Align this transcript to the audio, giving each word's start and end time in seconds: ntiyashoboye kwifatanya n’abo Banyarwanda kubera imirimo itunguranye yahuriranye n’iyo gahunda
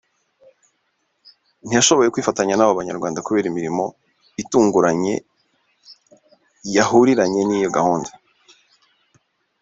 ntiyashoboye 1.65 2.11
kwifatanya 2.13 2.53
n’abo 2.55 2.73
Banyarwanda 2.79 3.23
kubera 3.25 3.49
imirimo 3.51 3.85
itunguranye 4.41 5.13
yahuriranye 6.75 7.41
n’iyo 7.45 7.69
gahunda 7.77 8.09